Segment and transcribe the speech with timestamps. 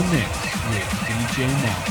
[0.00, 0.30] the mix
[0.70, 1.89] with DJ Marshall.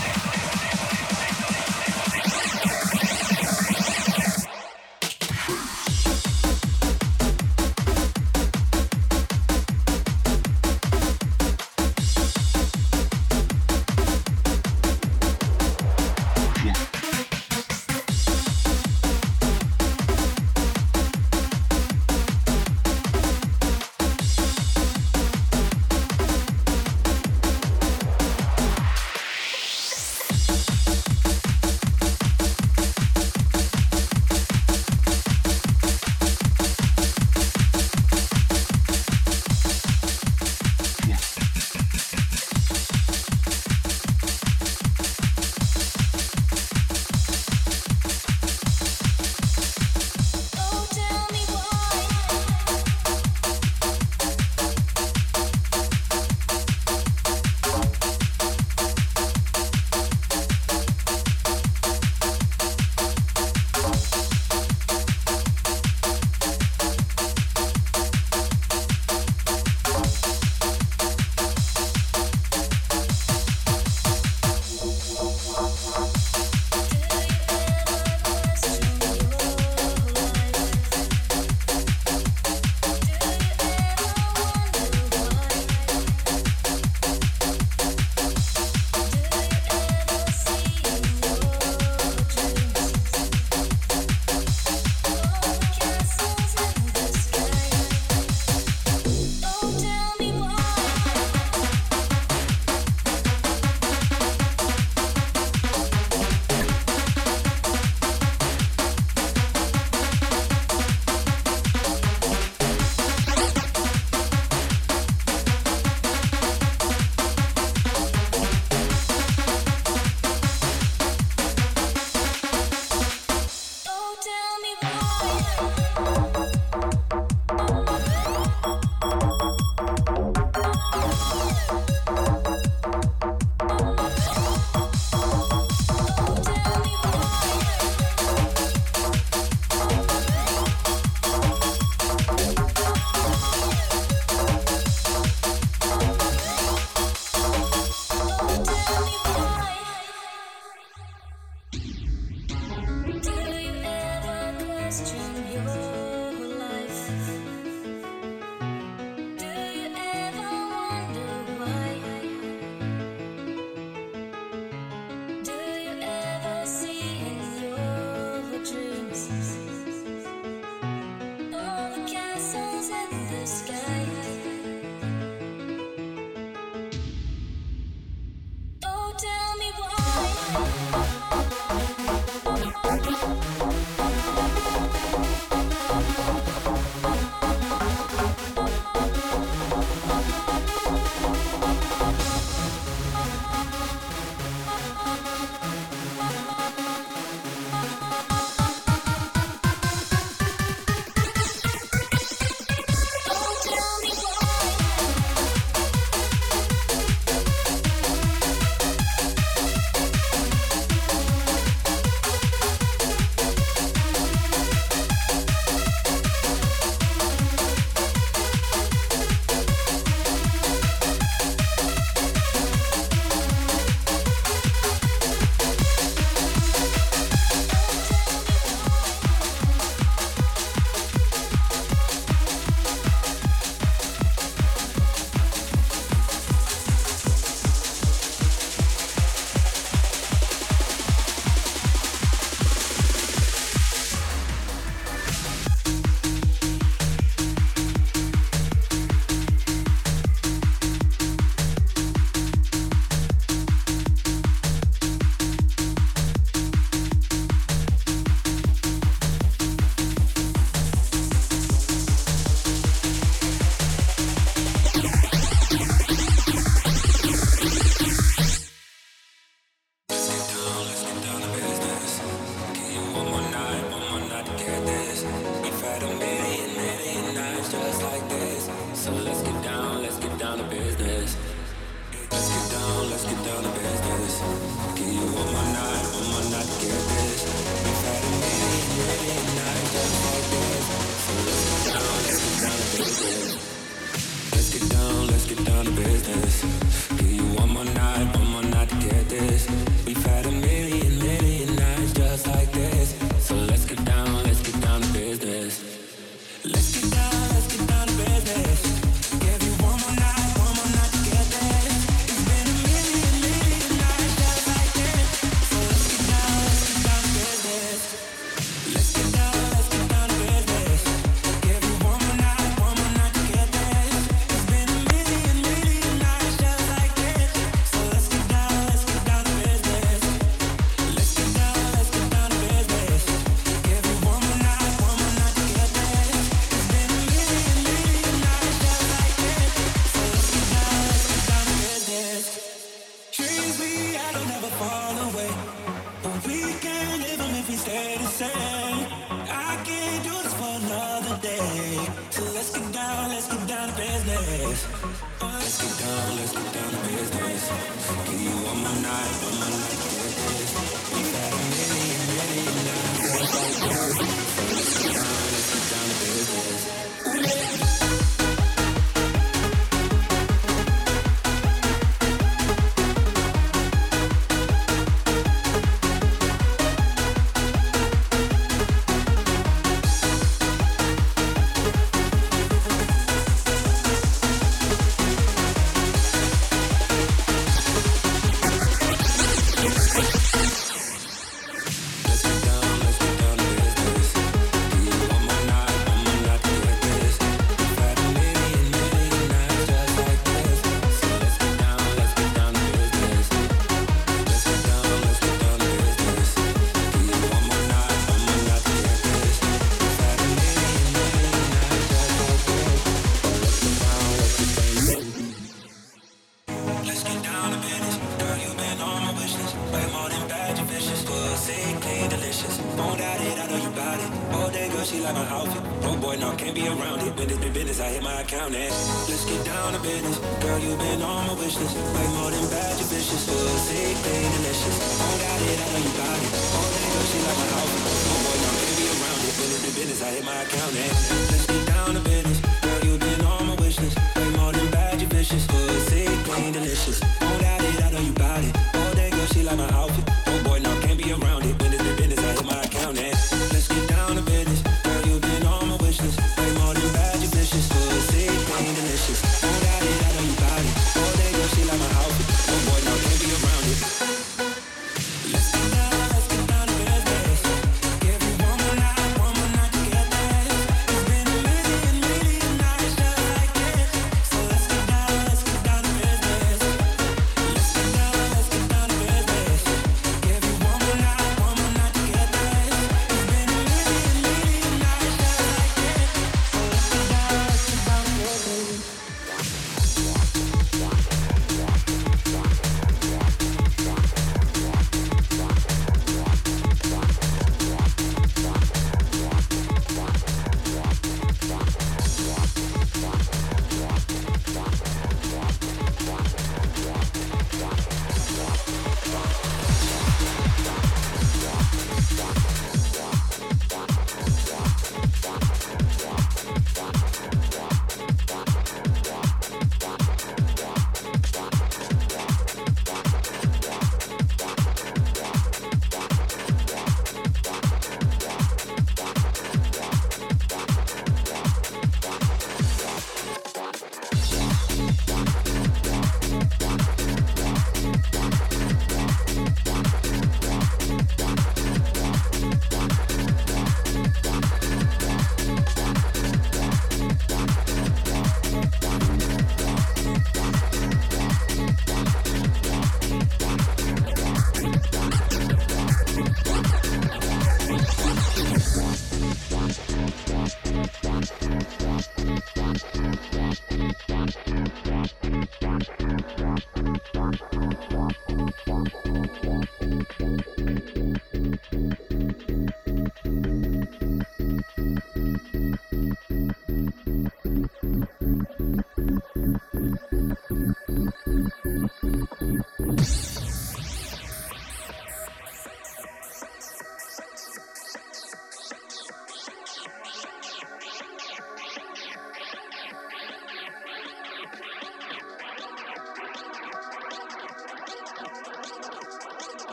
[428.49, 428.89] count it.
[429.29, 430.39] Let's get down to business.
[430.65, 431.95] Girl, you've been on my wish list.
[431.95, 433.45] Way more than bad, you're vicious.
[433.45, 434.97] Good, sick, and delicious.
[435.21, 436.51] I got it, I know you got it.
[436.73, 437.93] All that girl, she like my house.
[438.25, 439.53] No boy, now be around it.
[439.53, 441.38] Been in the business, I hit my account it.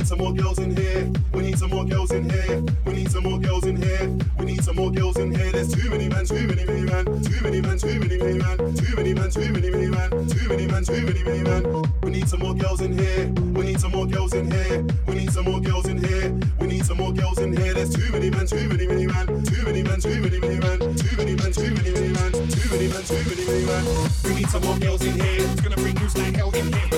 [0.00, 1.12] need some more girls in here.
[1.34, 2.62] We need some more girls in here.
[2.86, 4.08] We need some more girls in here.
[4.38, 5.52] We need some more girls in here.
[5.52, 8.56] There's too many men, too many many men, too many men, too many many men,
[8.74, 11.82] too many men, too many many men, too many men, too many many men.
[12.02, 13.28] We need some more girls in here.
[13.52, 14.86] We need some more girls in here.
[15.06, 16.32] We need some more girls in here.
[16.58, 17.74] We need some more girls in here.
[17.74, 20.78] There's too many men, too many many men, too many men, too many many men,
[20.96, 23.84] too many men, too many many men, too many men, too many many men.
[24.24, 25.44] We need some more girls in here.
[25.44, 26.89] It's gonna bring you like hell in here.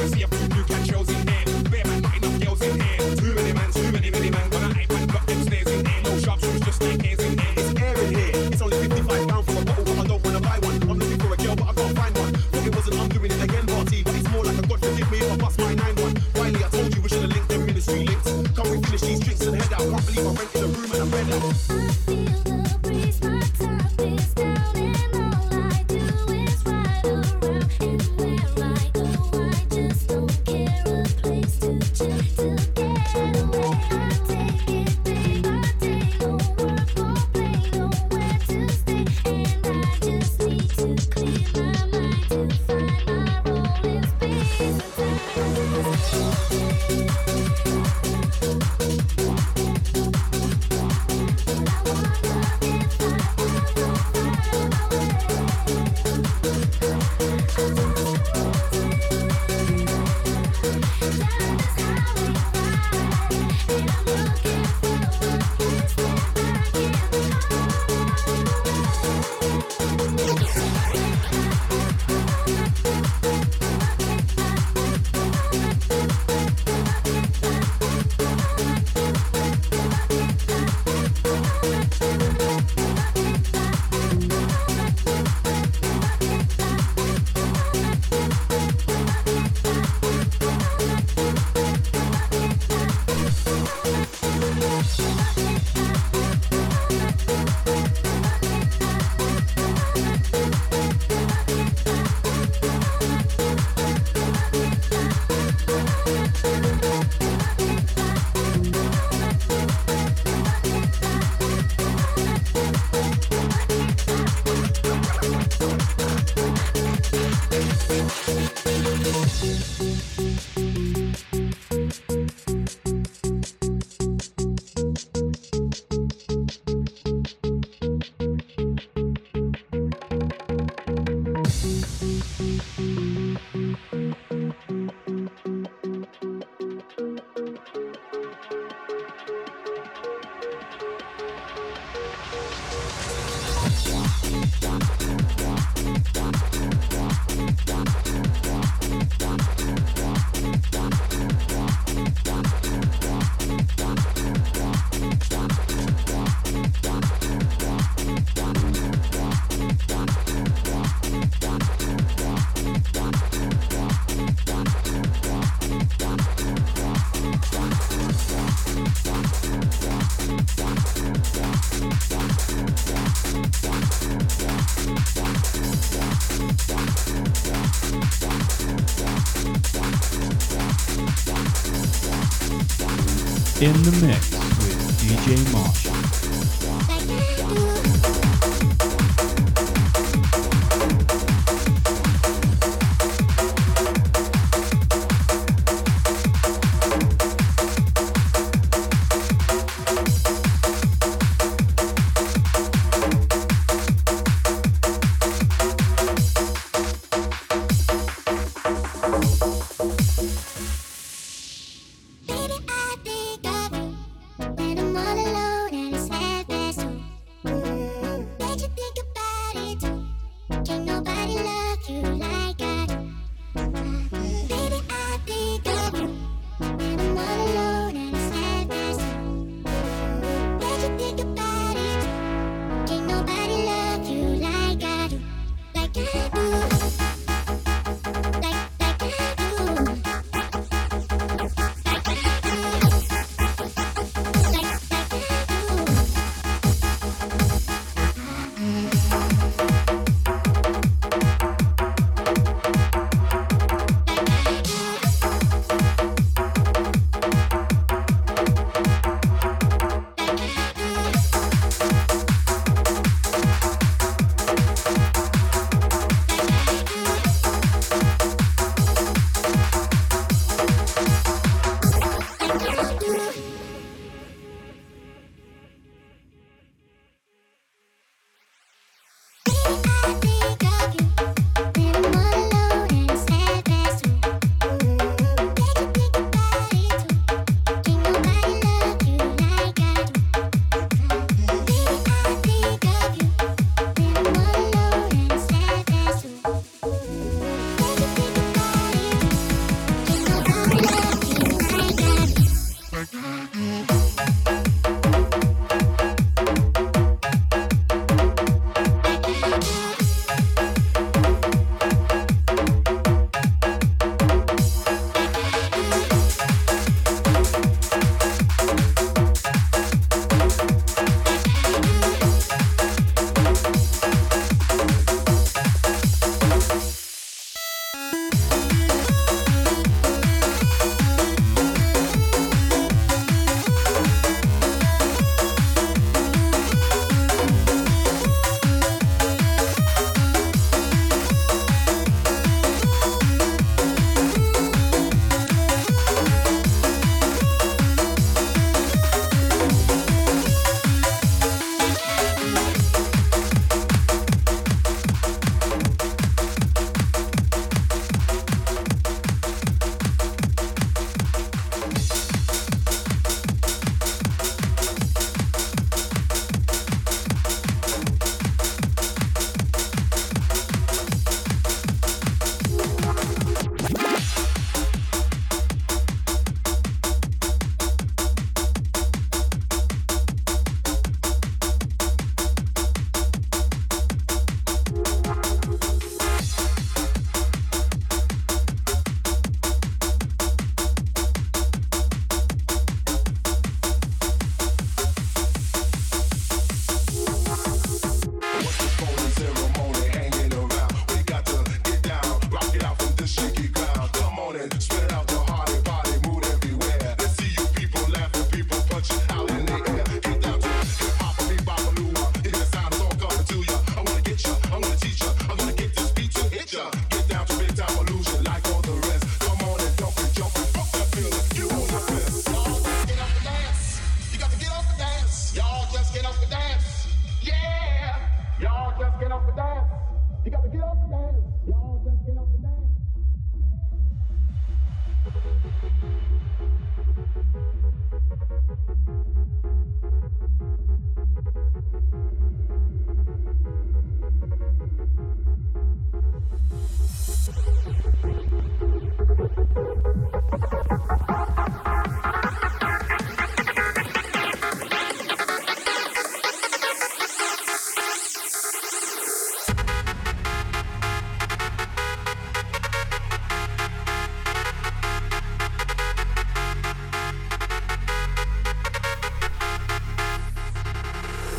[183.62, 184.21] in the mix.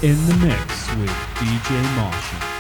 [0.04, 2.53] In the mix with DJ Martian.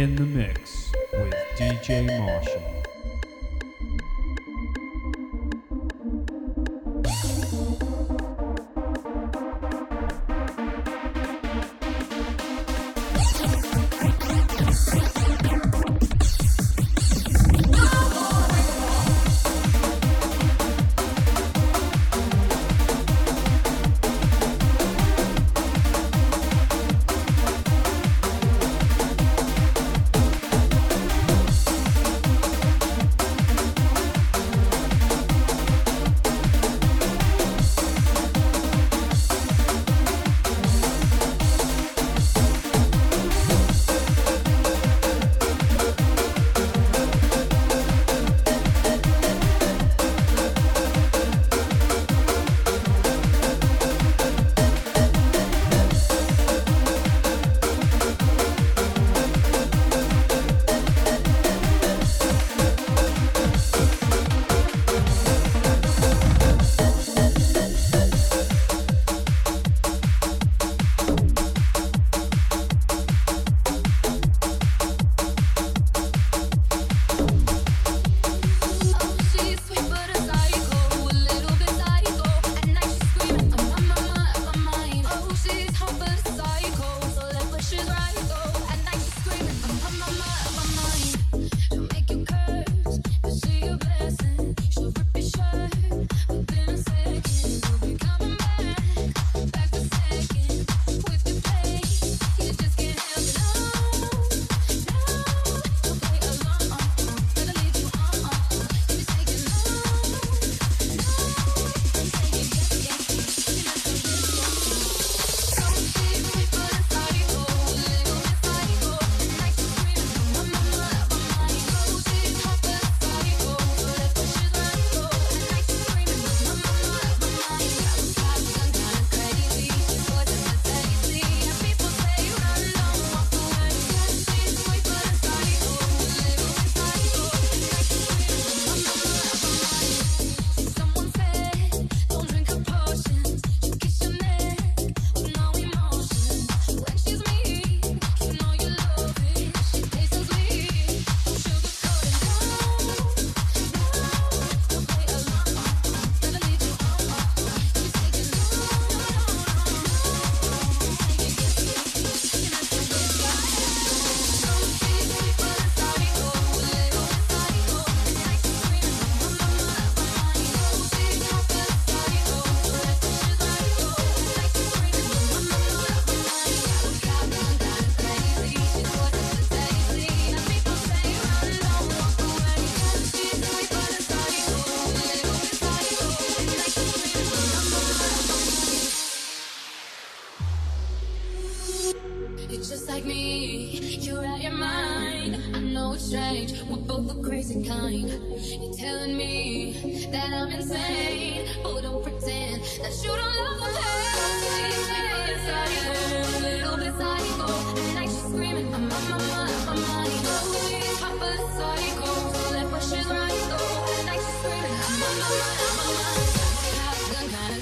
[0.00, 2.59] In the mix with DJ Martian.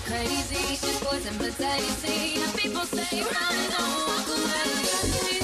[0.08, 1.52] crazy, she's poison but
[2.40, 5.37] How People say run, don't walk away.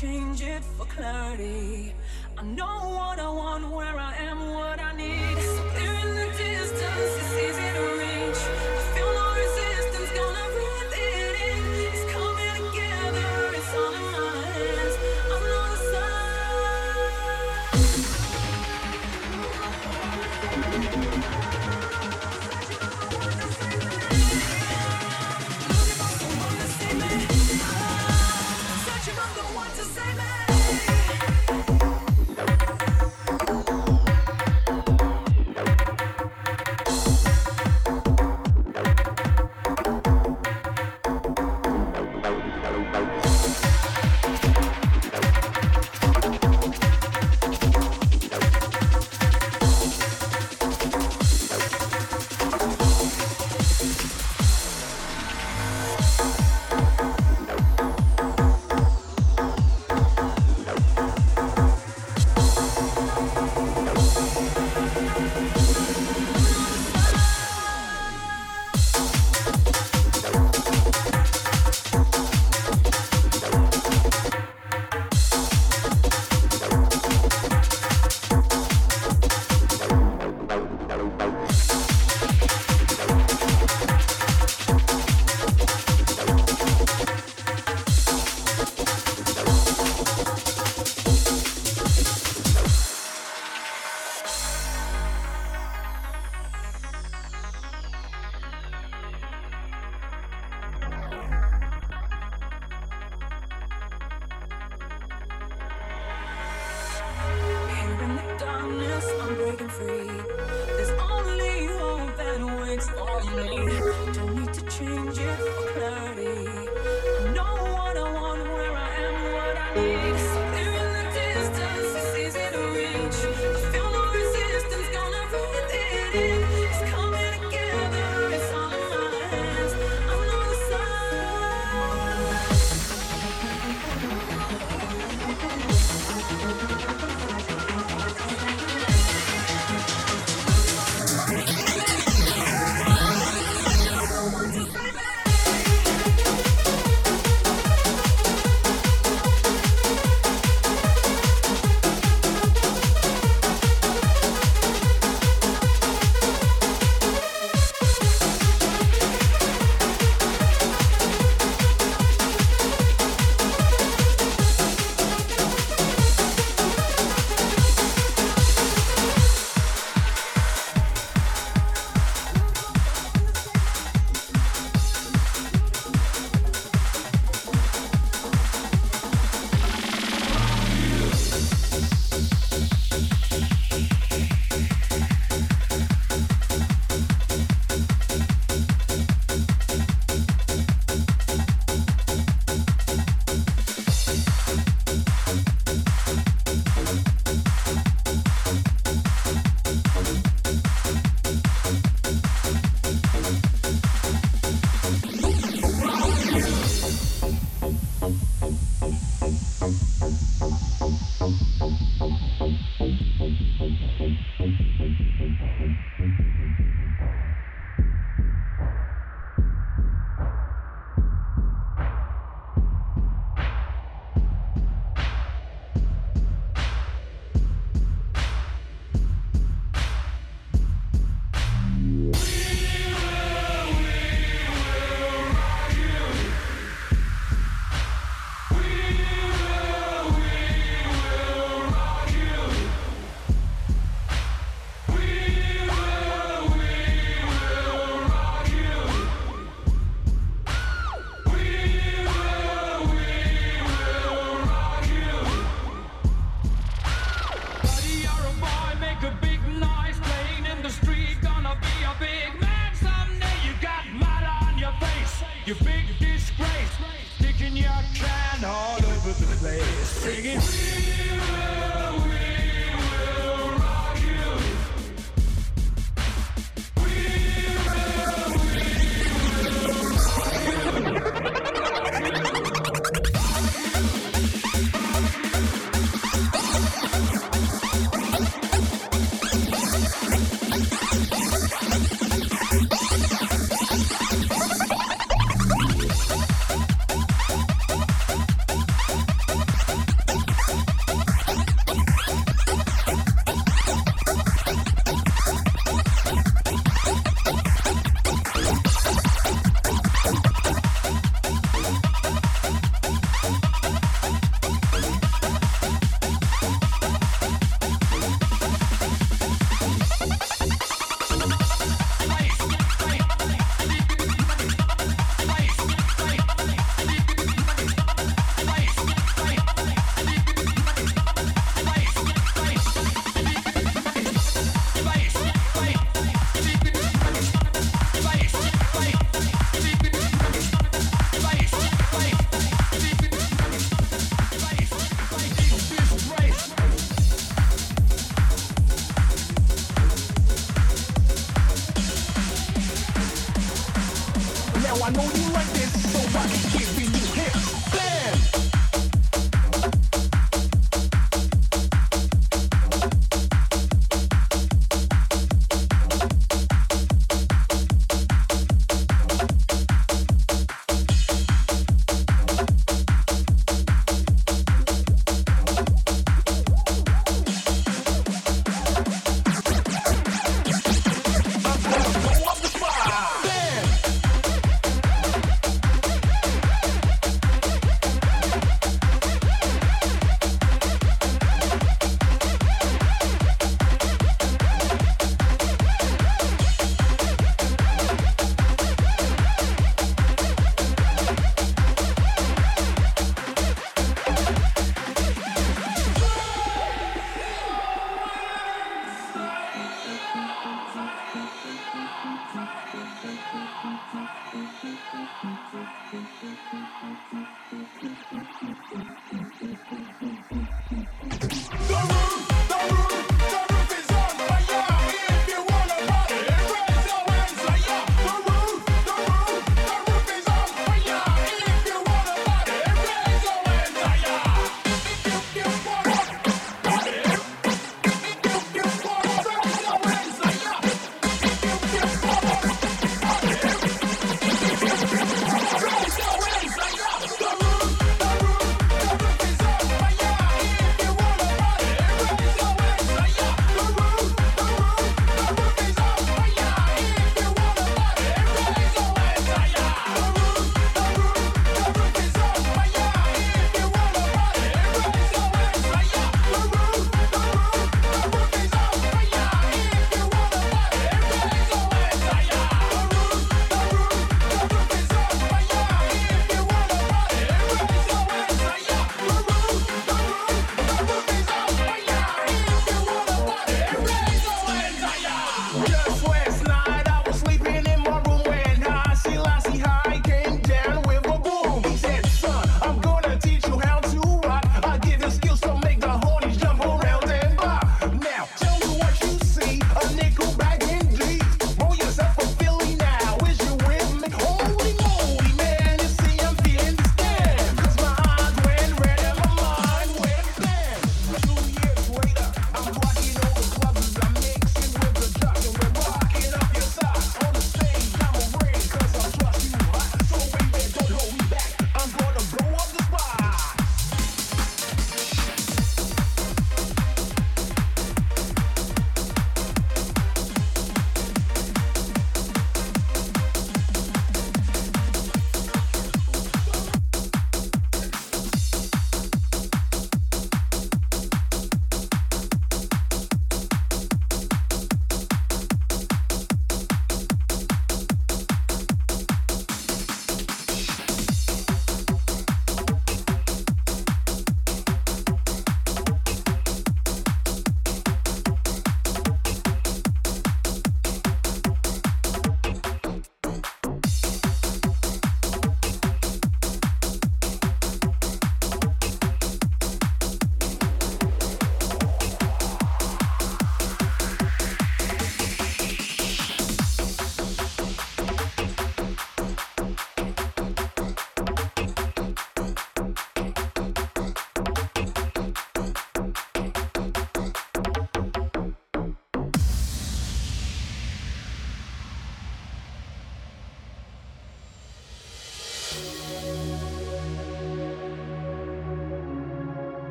[0.00, 1.92] change it for clarity.
[2.36, 4.38] I know what I want, where I am,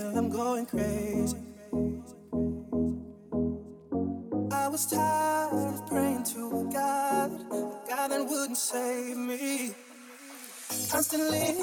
[0.00, 1.36] I'm going crazy.
[4.52, 9.74] I was tired of praying to a God, a God that wouldn't save me.
[10.90, 11.56] Constantly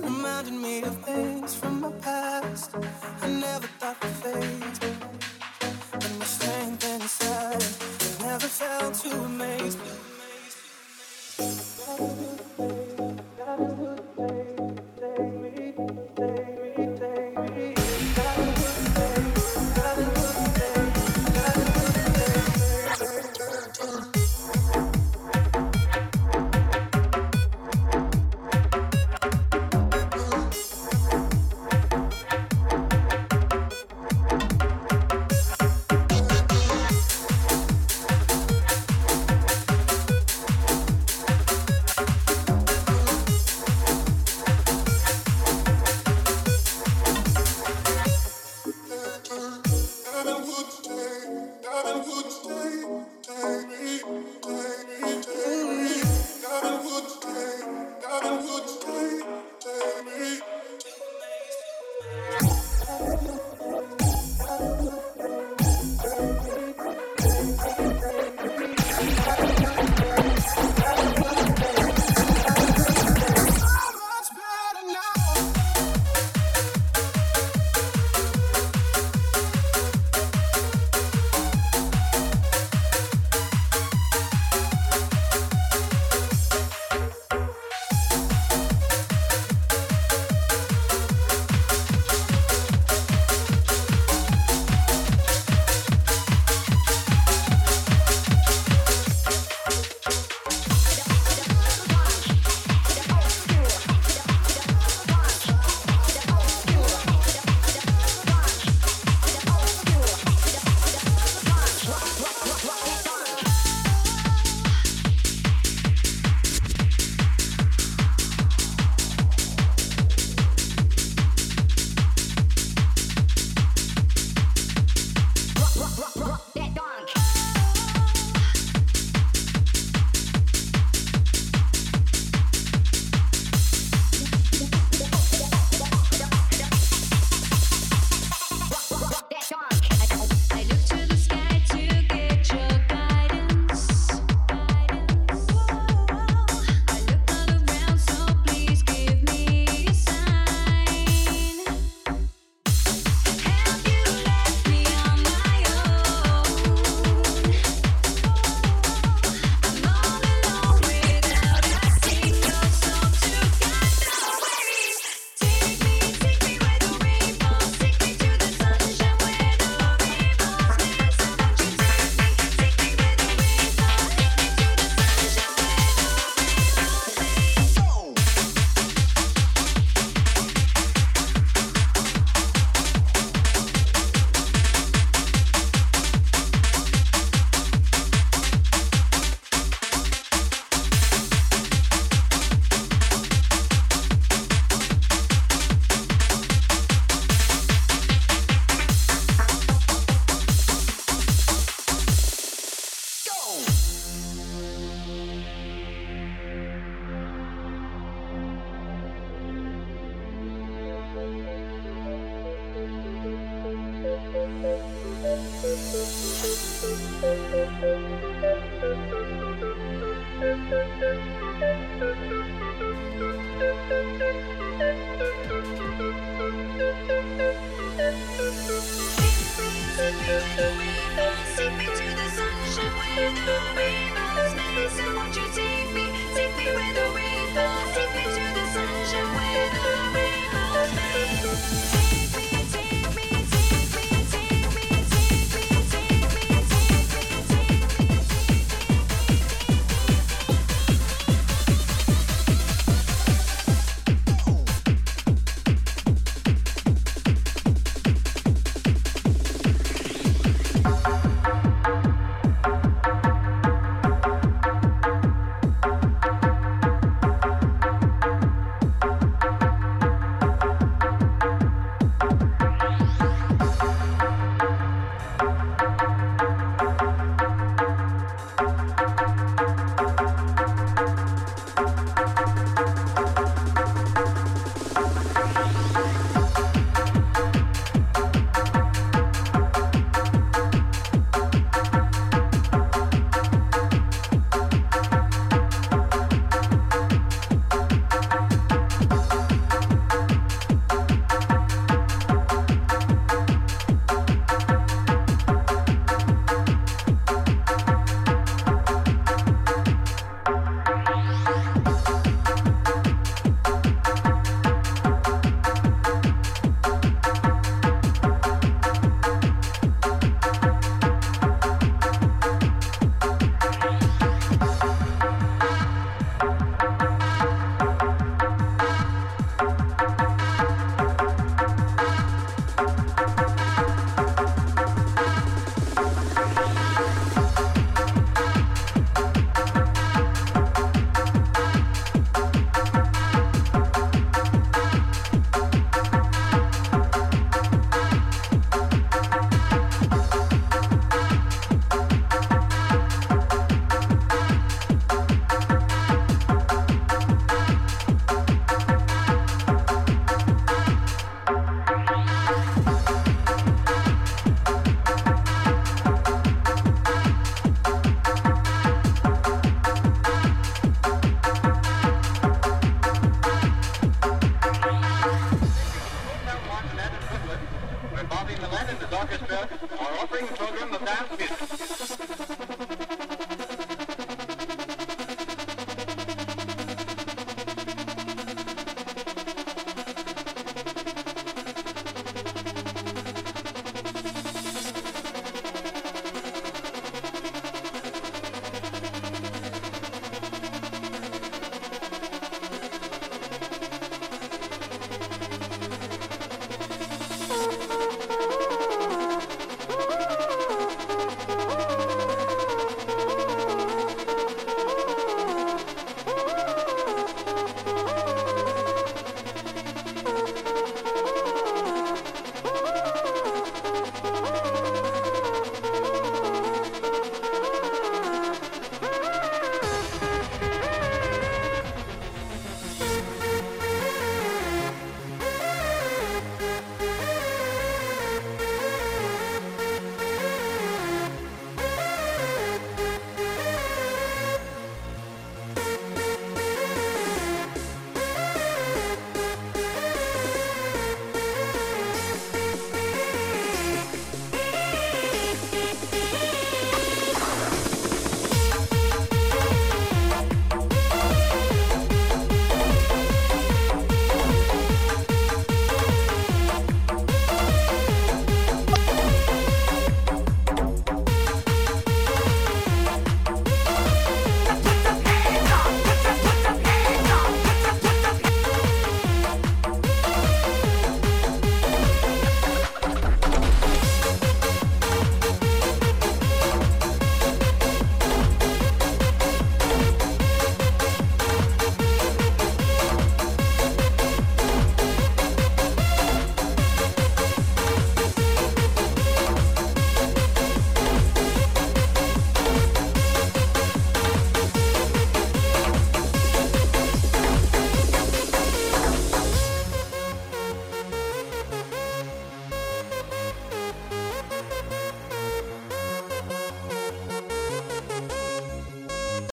[0.00, 2.74] reminding me of things from my past
[3.20, 4.84] I never thought would fade.
[5.92, 7.64] And the strength inside
[8.20, 9.21] never failed to